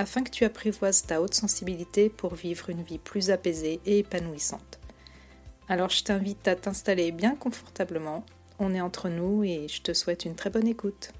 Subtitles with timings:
[0.00, 4.80] afin que tu apprivoises ta haute sensibilité pour vivre une vie plus apaisée et épanouissante.
[5.68, 8.24] Alors je t'invite à t'installer bien confortablement,
[8.58, 11.12] on est entre nous et je te souhaite une très bonne écoute.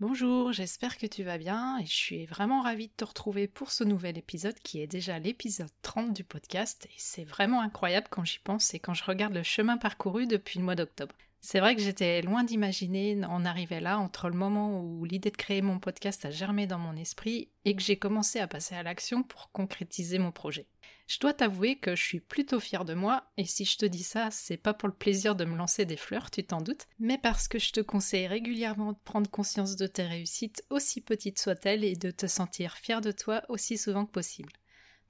[0.00, 3.72] Bonjour, j'espère que tu vas bien et je suis vraiment ravie de te retrouver pour
[3.72, 8.24] ce nouvel épisode qui est déjà l'épisode 30 du podcast et c'est vraiment incroyable quand
[8.24, 11.14] j'y pense et quand je regarde le chemin parcouru depuis le mois d'octobre.
[11.48, 15.36] C'est vrai que j'étais loin d'imaginer en arriver là entre le moment où l'idée de
[15.36, 18.82] créer mon podcast a germé dans mon esprit et que j'ai commencé à passer à
[18.82, 20.66] l'action pour concrétiser mon projet.
[21.06, 24.02] Je dois t'avouer que je suis plutôt fière de moi, et si je te dis
[24.02, 27.16] ça, c'est pas pour le plaisir de me lancer des fleurs, tu t'en doutes, mais
[27.16, 31.84] parce que je te conseille régulièrement de prendre conscience de tes réussites, aussi petites soient-elles,
[31.84, 34.50] et de te sentir fier de toi aussi souvent que possible.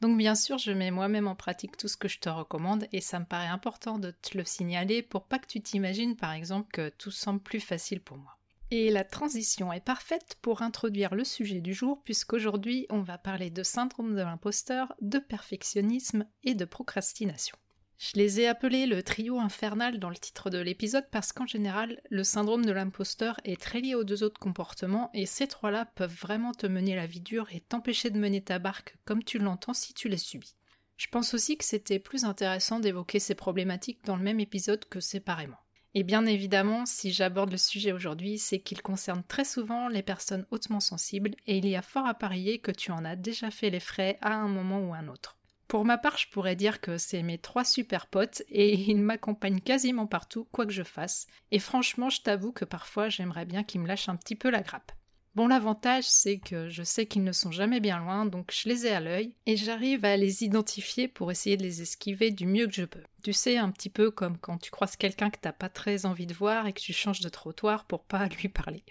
[0.00, 3.00] Donc bien sûr, je mets moi-même en pratique tout ce que je te recommande et
[3.00, 6.68] ça me paraît important de te le signaler pour pas que tu t'imagines par exemple
[6.70, 8.36] que tout semble plus facile pour moi.
[8.70, 13.48] Et la transition est parfaite pour introduire le sujet du jour puisqu'aujourd'hui on va parler
[13.48, 17.56] de syndrome de l'imposteur, de perfectionnisme et de procrastination.
[17.98, 22.02] Je les ai appelés le trio infernal dans le titre de l'épisode parce qu'en général,
[22.10, 26.14] le syndrome de l'imposteur est très lié aux deux autres comportements et ces trois-là peuvent
[26.14, 29.72] vraiment te mener la vie dure et t'empêcher de mener ta barque comme tu l'entends
[29.72, 30.56] si tu les subis.
[30.98, 35.00] Je pense aussi que c'était plus intéressant d'évoquer ces problématiques dans le même épisode que
[35.00, 35.58] séparément.
[35.94, 40.46] Et bien évidemment, si j'aborde le sujet aujourd'hui, c'est qu'il concerne très souvent les personnes
[40.50, 43.70] hautement sensibles et il y a fort à parier que tu en as déjà fait
[43.70, 45.35] les frais à un moment ou un autre.
[45.68, 49.60] Pour ma part, je pourrais dire que c'est mes trois super potes et ils m'accompagnent
[49.60, 51.26] quasiment partout, quoi que je fasse.
[51.50, 54.62] Et franchement, je t'avoue que parfois j'aimerais bien qu'ils me lâchent un petit peu la
[54.62, 54.92] grappe.
[55.36, 58.86] Bon, l'avantage, c'est que je sais qu'ils ne sont jamais bien loin, donc je les
[58.86, 62.66] ai à l'œil, et j'arrive à les identifier pour essayer de les esquiver du mieux
[62.66, 63.02] que je peux.
[63.22, 66.24] Tu sais, un petit peu comme quand tu croises quelqu'un que t'as pas très envie
[66.24, 68.82] de voir et que tu changes de trottoir pour pas lui parler.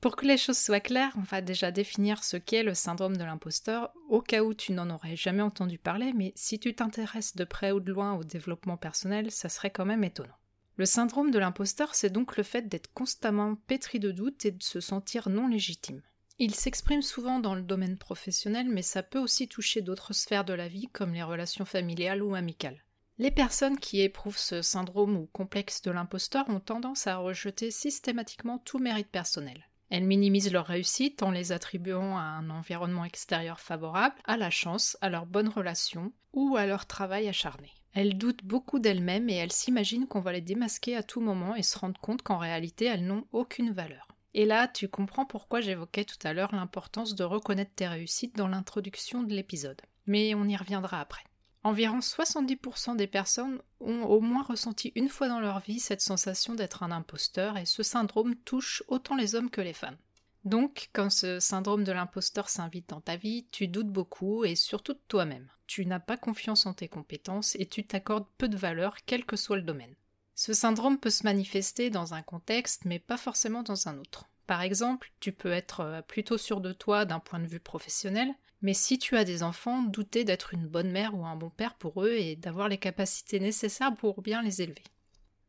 [0.00, 3.24] Pour que les choses soient claires, on va déjà définir ce qu'est le syndrome de
[3.24, 7.42] l'imposteur, au cas où tu n'en aurais jamais entendu parler, mais si tu t'intéresses de
[7.42, 10.38] près ou de loin au développement personnel, ça serait quand même étonnant.
[10.76, 14.62] Le syndrome de l'imposteur, c'est donc le fait d'être constamment pétri de doutes et de
[14.62, 16.02] se sentir non légitime.
[16.38, 20.52] Il s'exprime souvent dans le domaine professionnel, mais ça peut aussi toucher d'autres sphères de
[20.52, 22.84] la vie, comme les relations familiales ou amicales.
[23.18, 28.58] Les personnes qui éprouvent ce syndrome ou complexe de l'imposteur ont tendance à rejeter systématiquement
[28.58, 29.67] tout mérite personnel.
[29.90, 34.96] Elles minimisent leur réussite en les attribuant à un environnement extérieur favorable, à la chance,
[35.00, 37.70] à leurs bonnes relations ou à leur travail acharné.
[37.94, 41.62] Elles doutent beaucoup d'elles-mêmes et elles s'imaginent qu'on va les démasquer à tout moment et
[41.62, 44.08] se rendent compte qu'en réalité elles n'ont aucune valeur.
[44.34, 48.46] Et là, tu comprends pourquoi j'évoquais tout à l'heure l'importance de reconnaître tes réussites dans
[48.46, 49.80] l'introduction de l'épisode.
[50.06, 51.24] Mais on y reviendra après.
[51.64, 56.54] Environ 70% des personnes ont au moins ressenti une fois dans leur vie cette sensation
[56.54, 59.98] d'être un imposteur et ce syndrome touche autant les hommes que les femmes.
[60.44, 64.94] Donc, quand ce syndrome de l'imposteur s'invite dans ta vie, tu doutes beaucoup et surtout
[64.94, 65.48] de toi-même.
[65.66, 69.36] Tu n'as pas confiance en tes compétences et tu t'accordes peu de valeur quel que
[69.36, 69.94] soit le domaine.
[70.34, 74.26] Ce syndrome peut se manifester dans un contexte mais pas forcément dans un autre.
[74.46, 78.32] Par exemple, tu peux être euh, plutôt sûr de toi d'un point de vue professionnel,
[78.62, 81.74] mais si tu as des enfants, douter d'être une bonne mère ou un bon père
[81.74, 84.82] pour eux et d'avoir les capacités nécessaires pour bien les élever.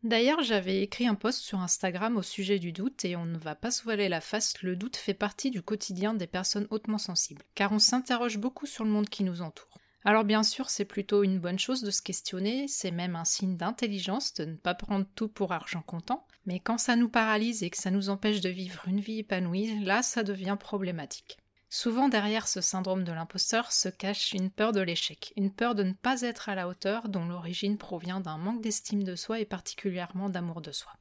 [0.04, 3.54] D'ailleurs, j'avais écrit un post sur Instagram au sujet du doute et on ne va
[3.54, 7.44] pas se voiler la face, le doute fait partie du quotidien des personnes hautement sensibles,
[7.54, 9.78] car on s'interroge beaucoup sur le monde qui nous entoure.
[10.06, 13.58] Alors bien sûr, c'est plutôt une bonne chose de se questionner, c'est même un signe
[13.58, 17.70] d'intelligence de ne pas prendre tout pour argent comptant, mais quand ça nous paralyse et
[17.70, 21.38] que ça nous empêche de vivre une vie épanouie, là ça devient problématique.
[21.72, 25.84] Souvent derrière ce syndrome de l'imposteur se cache une peur de l'échec, une peur de
[25.84, 29.46] ne pas être à la hauteur dont l'origine provient d'un manque d'estime de soi et
[29.46, 30.92] particulièrement d'amour de soi.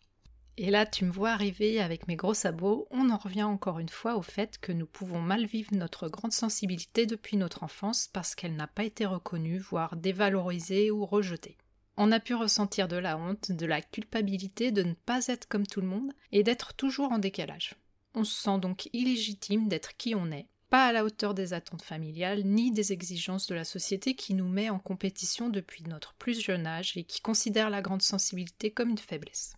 [0.58, 3.88] Et là, tu me vois arriver avec mes gros sabots, on en revient encore une
[3.88, 8.34] fois au fait que nous pouvons mal vivre notre grande sensibilité depuis notre enfance parce
[8.34, 11.56] qu'elle n'a pas été reconnue, voire dévalorisée ou rejetée.
[11.96, 15.66] On a pu ressentir de la honte, de la culpabilité de ne pas être comme
[15.66, 17.74] tout le monde et d'être toujours en décalage.
[18.14, 21.82] On se sent donc illégitime d'être qui on est, pas à la hauteur des attentes
[21.82, 26.40] familiales ni des exigences de la société qui nous met en compétition depuis notre plus
[26.40, 29.54] jeune âge et qui considère la grande sensibilité comme une faiblesse.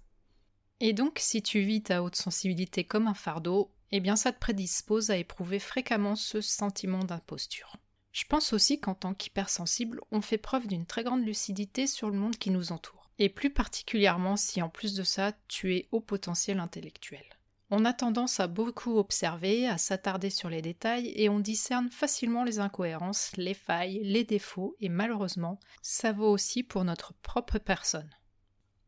[0.80, 4.38] Et donc, si tu vis ta haute sensibilité comme un fardeau, eh bien ça te
[4.38, 7.76] prédispose à éprouver fréquemment ce sentiment d'imposture.
[8.12, 12.18] Je pense aussi qu'en tant qu'hypersensible, on fait preuve d'une très grande lucidité sur le
[12.18, 13.10] monde qui nous entoure.
[13.18, 17.24] Et plus particulièrement si en plus de ça, tu es au potentiel intellectuel.
[17.72, 22.42] On a tendance à beaucoup observer, à s'attarder sur les détails et on discerne facilement
[22.42, 28.10] les incohérences, les failles, les défauts et malheureusement, ça vaut aussi pour notre propre personne.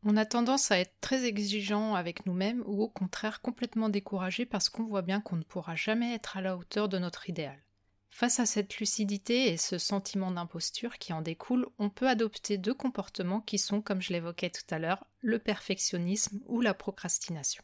[0.03, 4.67] On a tendance à être très exigeant avec nous-mêmes ou au contraire complètement découragé parce
[4.67, 7.63] qu'on voit bien qu'on ne pourra jamais être à la hauteur de notre idéal.
[8.09, 12.73] Face à cette lucidité et ce sentiment d'imposture qui en découle, on peut adopter deux
[12.73, 17.63] comportements qui sont, comme je l'évoquais tout à l'heure, le perfectionnisme ou la procrastination.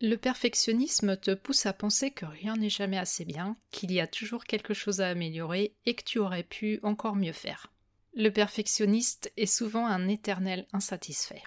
[0.00, 4.06] Le perfectionnisme te pousse à penser que rien n'est jamais assez bien, qu'il y a
[4.06, 7.72] toujours quelque chose à améliorer et que tu aurais pu encore mieux faire.
[8.14, 11.42] Le perfectionniste est souvent un éternel insatisfait.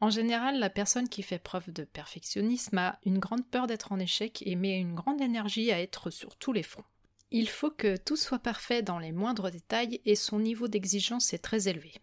[0.00, 3.98] En général, la personne qui fait preuve de perfectionnisme a une grande peur d'être en
[3.98, 6.84] échec et met une grande énergie à être sur tous les fronts.
[7.30, 11.38] Il faut que tout soit parfait dans les moindres détails et son niveau d'exigence est
[11.38, 11.94] très élevé.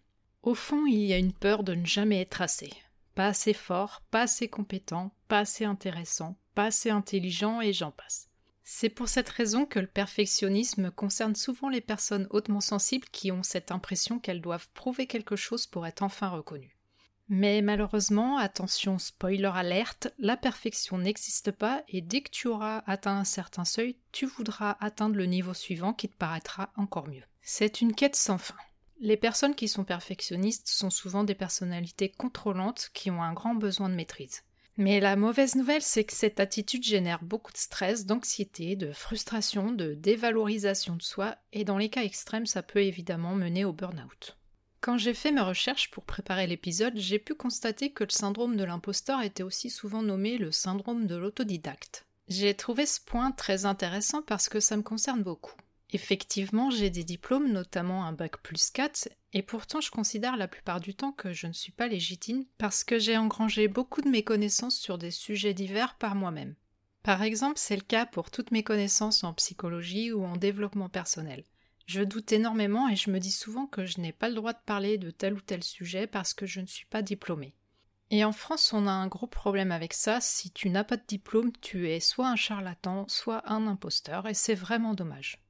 [0.42, 2.72] Au fond, il y a une peur de ne jamais être assez.
[3.14, 8.28] Pas assez fort, pas assez compétent, pas assez intéressant, pas assez intelligent et j'en passe.
[8.64, 13.42] C'est pour cette raison que le perfectionnisme concerne souvent les personnes hautement sensibles qui ont
[13.42, 16.76] cette impression qu'elles doivent prouver quelque chose pour être enfin reconnues.
[17.28, 23.16] Mais malheureusement, attention spoiler alerte, la perfection n'existe pas et dès que tu auras atteint
[23.16, 27.24] un certain seuil, tu voudras atteindre le niveau suivant qui te paraîtra encore mieux.
[27.40, 28.56] C'est une quête sans fin.
[29.04, 33.88] Les personnes qui sont perfectionnistes sont souvent des personnalités contrôlantes qui ont un grand besoin
[33.88, 34.44] de maîtrise.
[34.76, 39.72] Mais la mauvaise nouvelle, c'est que cette attitude génère beaucoup de stress, d'anxiété, de frustration,
[39.72, 44.36] de dévalorisation de soi, et dans les cas extrêmes, ça peut évidemment mener au burn-out.
[44.80, 48.62] Quand j'ai fait mes recherches pour préparer l'épisode, j'ai pu constater que le syndrome de
[48.62, 52.06] l'imposteur était aussi souvent nommé le syndrome de l'autodidacte.
[52.28, 55.56] J'ai trouvé ce point très intéressant parce que ça me concerne beaucoup.
[55.94, 60.80] Effectivement, j'ai des diplômes, notamment un bac plus 4, et pourtant je considère la plupart
[60.80, 64.24] du temps que je ne suis pas légitime parce que j'ai engrangé beaucoup de mes
[64.24, 66.54] connaissances sur des sujets divers par moi-même.
[67.02, 71.44] Par exemple, c'est le cas pour toutes mes connaissances en psychologie ou en développement personnel.
[71.86, 74.62] Je doute énormément et je me dis souvent que je n'ai pas le droit de
[74.64, 77.54] parler de tel ou tel sujet parce que je ne suis pas diplômée.
[78.10, 80.20] Et en France, on a un gros problème avec ça.
[80.20, 84.34] Si tu n'as pas de diplôme, tu es soit un charlatan, soit un imposteur, et
[84.34, 85.41] c'est vraiment dommage.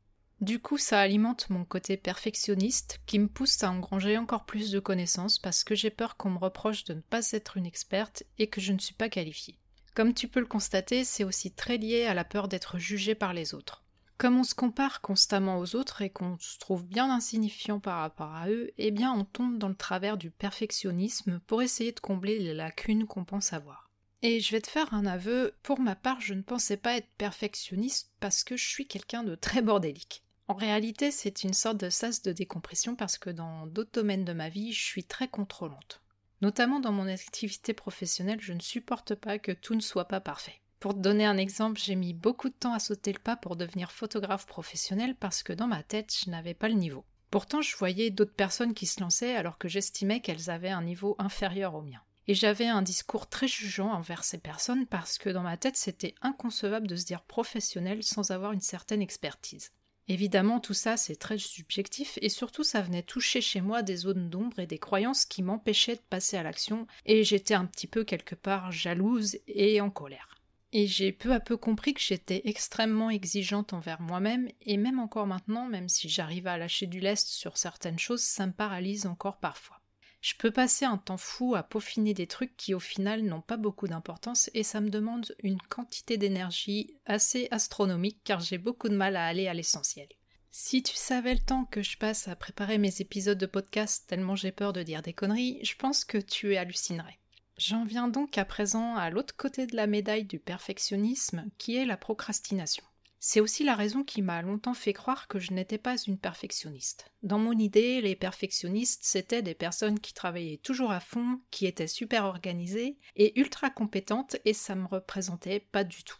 [0.42, 4.80] Du coup, ça alimente mon côté perfectionniste qui me pousse à engranger encore plus de
[4.80, 8.48] connaissances parce que j'ai peur qu'on me reproche de ne pas être une experte et
[8.48, 9.56] que je ne suis pas qualifiée.
[9.94, 13.34] Comme tu peux le constater, c'est aussi très lié à la peur d'être jugée par
[13.34, 13.84] les autres.
[14.18, 18.34] Comme on se compare constamment aux autres et qu'on se trouve bien insignifiant par rapport
[18.34, 22.40] à eux, eh bien on tombe dans le travers du perfectionnisme pour essayer de combler
[22.40, 23.92] les lacunes qu'on pense avoir.
[24.22, 27.10] Et je vais te faire un aveu, pour ma part je ne pensais pas être
[27.16, 30.21] perfectionniste parce que je suis quelqu'un de très bordélique.
[30.48, 34.32] En réalité c'est une sorte de sas de décompression parce que dans d'autres domaines de
[34.32, 36.02] ma vie je suis très contrôlante.
[36.40, 40.60] Notamment dans mon activité professionnelle je ne supporte pas que tout ne soit pas parfait.
[40.82, 43.54] Pour te donner un exemple, j'ai mis beaucoup de temps à sauter le pas pour
[43.54, 47.04] devenir photographe professionnel parce que dans ma tête, je n'avais pas le niveau.
[47.30, 51.14] Pourtant, je voyais d'autres personnes qui se lançaient alors que j'estimais qu'elles avaient un niveau
[51.20, 52.00] inférieur au mien.
[52.26, 56.16] Et j'avais un discours très jugeant envers ces personnes parce que dans ma tête, c'était
[56.20, 59.70] inconcevable de se dire professionnel sans avoir une certaine expertise.
[60.08, 64.28] Évidemment, tout ça, c'est très subjectif et surtout, ça venait toucher chez moi des zones
[64.30, 68.02] d'ombre et des croyances qui m'empêchaient de passer à l'action et j'étais un petit peu
[68.04, 70.28] quelque part jalouse et en colère.
[70.72, 75.26] Et j'ai peu à peu compris que j'étais extrêmement exigeante envers moi-même, et même encore
[75.26, 79.36] maintenant, même si j'arrive à lâcher du lest sur certaines choses, ça me paralyse encore
[79.36, 79.81] parfois.
[80.22, 83.56] Je peux passer un temps fou à peaufiner des trucs qui au final n'ont pas
[83.56, 88.94] beaucoup d'importance et ça me demande une quantité d'énergie assez astronomique car j'ai beaucoup de
[88.96, 90.06] mal à aller à l'essentiel.
[90.52, 94.36] Si tu savais le temps que je passe à préparer mes épisodes de podcast tellement
[94.36, 97.18] j'ai peur de dire des conneries, je pense que tu hallucinerais.
[97.58, 101.84] J'en viens donc à présent à l'autre côté de la médaille du perfectionnisme, qui est
[101.84, 102.84] la procrastination.
[103.24, 107.12] C'est aussi la raison qui m'a longtemps fait croire que je n'étais pas une perfectionniste.
[107.22, 111.86] Dans mon idée, les perfectionnistes, c'était des personnes qui travaillaient toujours à fond, qui étaient
[111.86, 116.18] super organisées et ultra compétentes, et ça me représentait pas du tout.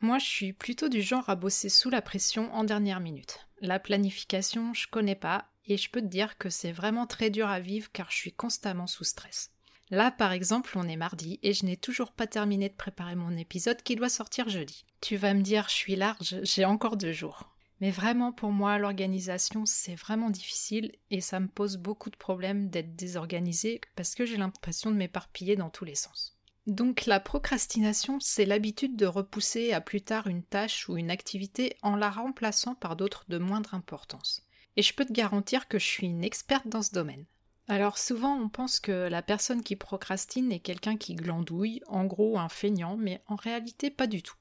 [0.00, 3.46] Moi, je suis plutôt du genre à bosser sous la pression en dernière minute.
[3.60, 7.46] La planification, je connais pas, et je peux te dire que c'est vraiment très dur
[7.46, 9.52] à vivre car je suis constamment sous stress.
[9.90, 13.36] Là, par exemple, on est mardi et je n'ai toujours pas terminé de préparer mon
[13.36, 14.84] épisode qui doit sortir jeudi.
[15.00, 17.50] Tu vas me dire, je suis large, j'ai encore deux jours.
[17.80, 22.68] Mais vraiment, pour moi, l'organisation, c'est vraiment difficile et ça me pose beaucoup de problèmes
[22.68, 26.36] d'être désorganisé parce que j'ai l'impression de m'éparpiller dans tous les sens.
[26.66, 31.74] Donc la procrastination, c'est l'habitude de repousser à plus tard une tâche ou une activité
[31.82, 34.42] en la remplaçant par d'autres de moindre importance.
[34.76, 37.24] et je peux te garantir que je suis une experte dans ce domaine.
[37.70, 42.36] Alors souvent on pense que la personne qui procrastine est quelqu'un qui glandouille, en gros
[42.36, 44.34] un feignant, mais en réalité pas du tout.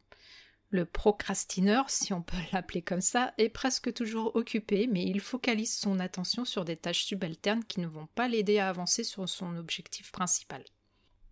[0.72, 5.78] Le procrastineur, si on peut l'appeler comme ça, est presque toujours occupé, mais il focalise
[5.78, 9.58] son attention sur des tâches subalternes qui ne vont pas l'aider à avancer sur son
[9.58, 10.64] objectif principal.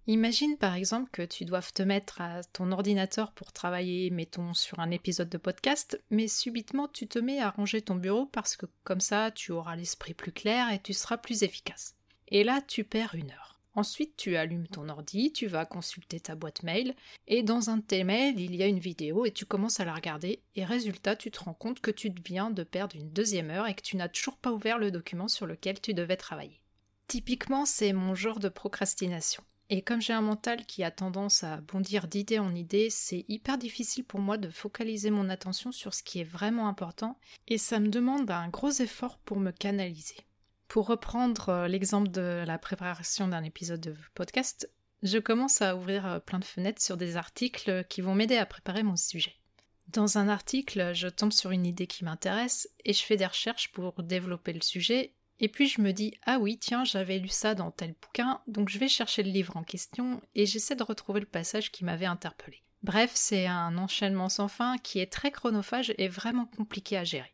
[0.09, 4.79] Imagine par exemple que tu doives te mettre à ton ordinateur pour travailler, mettons, sur
[4.79, 8.67] un épisode de podcast, mais subitement tu te mets à ranger ton bureau parce que
[8.85, 11.97] comme ça tu auras l'esprit plus clair et tu seras plus efficace.
[12.29, 13.59] Et là tu perds une heure.
[13.75, 16.95] Ensuite tu allumes ton ordi, tu vas consulter ta boîte mail,
[17.27, 19.85] et dans un de tes mails il y a une vidéo et tu commences à
[19.85, 23.49] la regarder, et résultat tu te rends compte que tu viens de perdre une deuxième
[23.49, 26.61] heure et que tu n'as toujours pas ouvert le document sur lequel tu devais travailler.
[27.07, 29.43] Typiquement c'est mon genre de procrastination.
[29.69, 33.57] Et comme j'ai un mental qui a tendance à bondir d'idée en idée, c'est hyper
[33.57, 37.79] difficile pour moi de focaliser mon attention sur ce qui est vraiment important, et ça
[37.79, 40.15] me demande un gros effort pour me canaliser.
[40.69, 44.69] Pour reprendre euh, l'exemple de la préparation d'un épisode de podcast,
[45.03, 48.45] je commence à ouvrir euh, plein de fenêtres sur des articles qui vont m'aider à
[48.45, 49.35] préparer mon sujet.
[49.89, 53.71] Dans un article, je tombe sur une idée qui m'intéresse et je fais des recherches
[53.71, 57.55] pour développer le sujet et puis je me dis ah oui tiens j'avais lu ça
[57.55, 61.19] dans tel bouquin donc je vais chercher le livre en question et j'essaie de retrouver
[61.19, 62.63] le passage qui m'avait interpellé.
[62.83, 67.33] Bref, c'est un enchaînement sans fin qui est très chronophage et vraiment compliqué à gérer.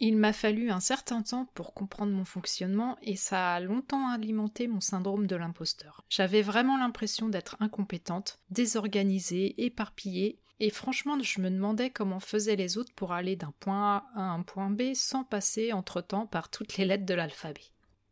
[0.00, 4.66] Il m'a fallu un certain temps pour comprendre mon fonctionnement et ça a longtemps alimenté
[4.66, 6.04] mon syndrome de l'imposteur.
[6.08, 12.78] J'avais vraiment l'impression d'être incompétente, désorganisée, éparpillée et franchement, je me demandais comment faisaient les
[12.78, 16.78] autres pour aller d'un point A à un point B sans passer entre-temps par toutes
[16.78, 17.66] les lettres de l'alphabet.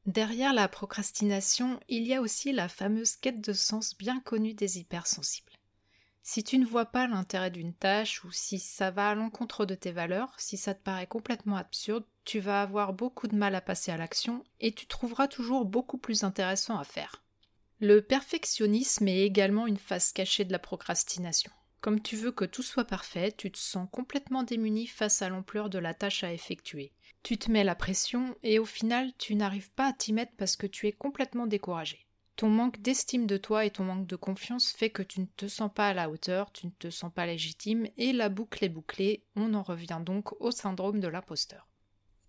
[0.04, 4.78] Derrière la procrastination, il y a aussi la fameuse quête de sens bien connue des
[4.78, 5.52] hypersensibles.
[6.22, 9.74] Si tu ne vois pas l'intérêt d'une tâche ou si ça va à l'encontre de
[9.74, 13.62] tes valeurs, si ça te paraît complètement absurde, tu vas avoir beaucoup de mal à
[13.62, 17.22] passer à l'action et tu trouveras toujours beaucoup plus intéressant à faire.
[17.80, 21.50] Le perfectionnisme est également une face cachée de la procrastination.
[21.82, 25.68] Comme tu veux que tout soit parfait, tu te sens complètement démuni face à l'ampleur
[25.68, 26.92] de la tâche à effectuer.
[27.24, 30.54] Tu te mets la pression et au final tu n'arrives pas à t'y mettre parce
[30.54, 32.06] que tu es complètement découragé.
[32.36, 35.48] Ton manque d'estime de toi et ton manque de confiance fait que tu ne te
[35.48, 38.68] sens pas à la hauteur, tu ne te sens pas légitime et la boucle est
[38.68, 41.68] bouclée, on en revient donc au syndrome de l'imposteur.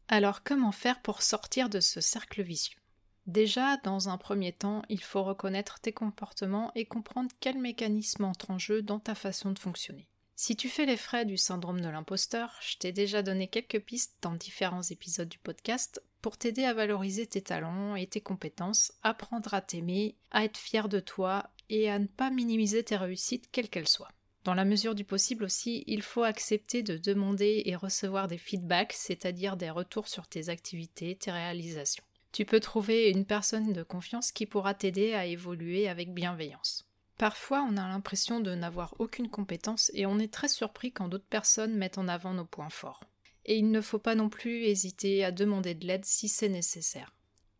[0.07, 2.82] Alors comment faire pour sortir de ce cercle vicieux?
[3.25, 8.51] Déjà, dans un premier temps, il faut reconnaître tes comportements et comprendre quels mécanismes entrent
[8.51, 10.09] en jeu dans ta façon de fonctionner.
[10.35, 14.17] Si tu fais les frais du syndrome de l'imposteur, je t'ai déjà donné quelques pistes
[14.21, 19.53] dans différents épisodes du podcast pour t'aider à valoriser tes talents et tes compétences, apprendre
[19.53, 23.69] à t'aimer, à être fier de toi et à ne pas minimiser tes réussites quelles
[23.69, 24.11] qu'elles soient.
[24.43, 28.93] Dans la mesure du possible aussi, il faut accepter de demander et recevoir des feedbacks,
[28.93, 32.03] c'est-à-dire des retours sur tes activités, tes réalisations
[32.33, 36.89] tu peux trouver une personne de confiance qui pourra t'aider à évoluer avec bienveillance.
[37.19, 41.23] Parfois, on a l'impression de n'avoir aucune compétence et on est très surpris quand d'autres
[41.29, 43.03] personnes mettent en avant nos points forts.
[43.45, 47.13] Et il ne faut pas non plus hésiter à demander de l'aide si c'est nécessaire.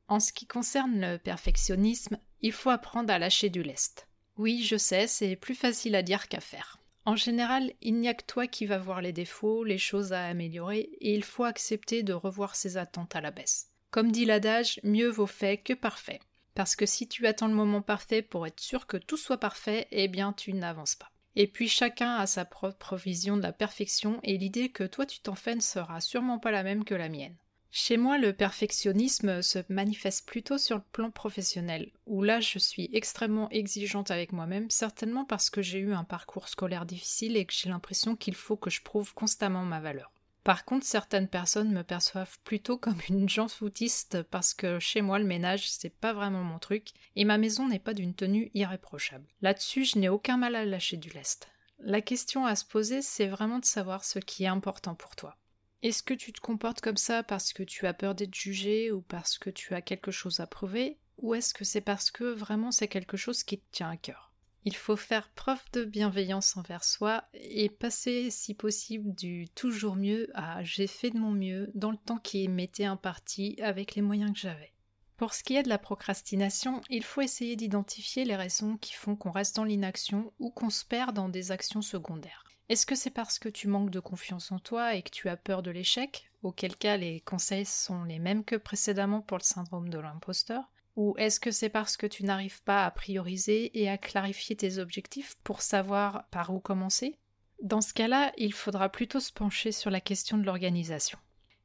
[0.08, 4.08] En ce qui concerne le perfectionnisme, il faut apprendre à lâcher du lest.
[4.38, 6.80] Oui, je sais, c'est plus facile à dire qu'à faire.
[7.06, 10.26] En général, il n'y a que toi qui vas voir les défauts, les choses à
[10.26, 13.73] améliorer, et il faut accepter de revoir ses attentes à la baisse.
[13.94, 16.20] Comme dit l'adage, mieux vaut fait que parfait.
[16.56, 19.88] Parce que si tu attends le moment parfait pour être sûr que tout soit parfait,
[19.92, 21.12] eh bien tu n'avances pas.
[21.36, 25.20] Et puis chacun a sa propre vision de la perfection et l'idée que toi tu
[25.20, 27.36] t'en fais ne sera sûrement pas la même que la mienne.
[27.70, 32.90] Chez moi, le perfectionnisme se manifeste plutôt sur le plan professionnel, où là je suis
[32.94, 37.54] extrêmement exigeante avec moi-même, certainement parce que j'ai eu un parcours scolaire difficile et que
[37.54, 40.13] j'ai l'impression qu'il faut que je prouve constamment ma valeur.
[40.44, 45.18] Par contre, certaines personnes me perçoivent plutôt comme une gens foutiste parce que chez moi
[45.18, 49.26] le ménage c'est pas vraiment mon truc et ma maison n'est pas d'une tenue irréprochable.
[49.42, 51.48] Là-dessus, je n'ai aucun mal à lâcher du lest.
[51.80, 55.38] La question à se poser, c'est vraiment de savoir ce qui est important pour toi.
[55.82, 59.02] Est-ce que tu te comportes comme ça parce que tu as peur d'être jugé ou
[59.02, 62.72] parce que tu as quelque chose à prouver ou est-ce que c'est parce que vraiment
[62.72, 64.33] c'est quelque chose qui te tient à cœur?
[64.66, 70.30] Il faut faire preuve de bienveillance envers soi et passer, si possible, du toujours mieux
[70.34, 74.32] à j'ai fait de mon mieux dans le temps qui m'était imparti avec les moyens
[74.32, 74.74] que j'avais.
[75.18, 79.16] Pour ce qui est de la procrastination, il faut essayer d'identifier les raisons qui font
[79.16, 82.44] qu'on reste dans l'inaction ou qu'on se perd dans des actions secondaires.
[82.70, 85.38] Est-ce que c'est parce que tu manques de confiance en toi et que tu as
[85.38, 89.90] peur de l'échec, auquel cas les conseils sont les mêmes que précédemment pour le syndrome
[89.90, 90.73] de l'imposteur?
[90.96, 94.78] Ou est-ce que c'est parce que tu n'arrives pas à prioriser et à clarifier tes
[94.78, 97.18] objectifs pour savoir par où commencer?
[97.62, 101.18] Dans ce cas-là, il faudra plutôt se pencher sur la question de l'organisation.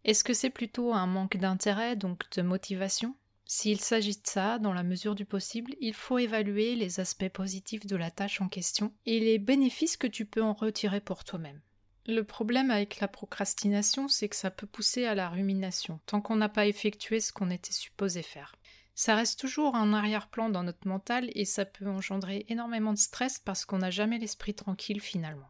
[0.05, 3.15] Est-ce que c'est plutôt un manque d'intérêt, donc de motivation?
[3.45, 7.87] S'il s'agit de ça, dans la mesure du possible, il faut évaluer les aspects positifs
[7.87, 11.61] de la tâche en question et les bénéfices que tu peux en retirer pour toi-même.
[12.07, 16.37] Le problème avec la procrastination, c'est que ça peut pousser à la rumination, tant qu'on
[16.37, 18.55] n'a pas effectué ce qu'on était supposé faire.
[18.99, 23.39] Ça reste toujours un arrière-plan dans notre mental et ça peut engendrer énormément de stress
[23.39, 25.47] parce qu'on n'a jamais l'esprit tranquille finalement.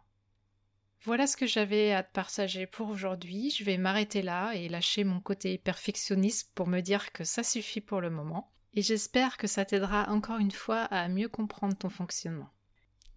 [1.04, 3.48] Voilà ce que j'avais à te partager pour aujourd'hui.
[3.48, 7.80] Je vais m'arrêter là et lâcher mon côté perfectionniste pour me dire que ça suffit
[7.80, 8.52] pour le moment.
[8.74, 12.50] Et j'espère que ça t'aidera encore une fois à mieux comprendre ton fonctionnement.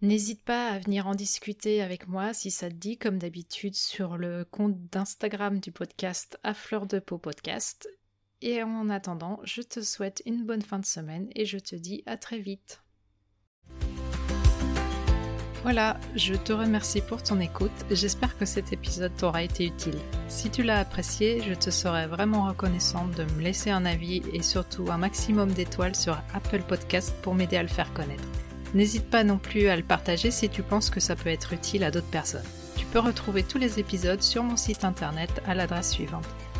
[0.00, 4.16] N'hésite pas à venir en discuter avec moi si ça te dit, comme d'habitude, sur
[4.16, 7.86] le compte d'Instagram du podcast à fleur de peau podcast.
[8.42, 12.02] Et en attendant, je te souhaite une bonne fin de semaine et je te dis
[12.06, 12.82] à très vite.
[15.62, 17.70] Voilà, je te remercie pour ton écoute.
[17.88, 19.96] J'espère que cet épisode t'aura été utile.
[20.26, 24.42] Si tu l'as apprécié, je te serais vraiment reconnaissante de me laisser un avis et
[24.42, 28.26] surtout un maximum d'étoiles sur Apple Podcast pour m'aider à le faire connaître.
[28.74, 31.84] N'hésite pas non plus à le partager si tu penses que ça peut être utile
[31.84, 32.42] à d'autres personnes.
[32.76, 36.26] Tu peux retrouver tous les épisodes sur mon site internet à l'adresse suivante